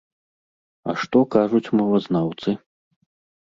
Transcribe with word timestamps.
А 0.85 0.91
што 1.03 1.21
кажуць 1.37 1.73
мовазнаўцы? 1.83 2.59